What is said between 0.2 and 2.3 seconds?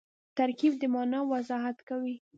ترکیب د مانا وضاحت کوي.